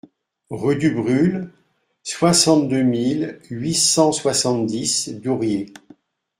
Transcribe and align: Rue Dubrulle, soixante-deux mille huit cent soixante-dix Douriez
Rue 0.49 0.77
Dubrulle, 0.77 1.51
soixante-deux 2.01 2.81
mille 2.81 3.39
huit 3.51 3.75
cent 3.75 4.11
soixante-dix 4.11 5.09
Douriez 5.09 5.73